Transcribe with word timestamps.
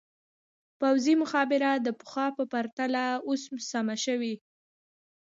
پوځي 0.79 1.13
مخابره 1.21 1.71
د 1.77 1.87
پخوا 1.99 2.27
په 2.37 2.43
پرتله 2.53 3.03
اوس 3.27 3.41
سمه 3.71 3.95
شوې. 4.05 4.35